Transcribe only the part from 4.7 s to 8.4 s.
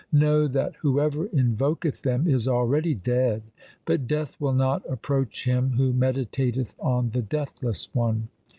approach him who meditateth on the Deathless One.